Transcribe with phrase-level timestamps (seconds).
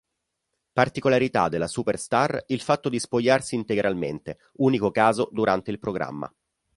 [0.73, 6.33] Particolarità della Superstar il fatto di spogliarsi integralmente, unico caso durante il programma.